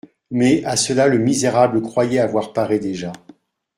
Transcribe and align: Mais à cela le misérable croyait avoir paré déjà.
Mais 0.31 0.63
à 0.65 0.77
cela 0.77 1.07
le 1.07 1.19
misérable 1.19 1.79
croyait 1.83 2.17
avoir 2.17 2.53
paré 2.53 2.79
déjà. 2.79 3.11